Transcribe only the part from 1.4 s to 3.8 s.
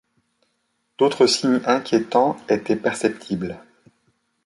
inquiétants étaient perceptibles.